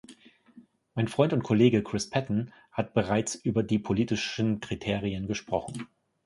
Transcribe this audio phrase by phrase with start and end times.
[0.95, 5.85] Mein Freund und Kollege Chris Patten hat bereits über die politischen Kriterien gesprochen.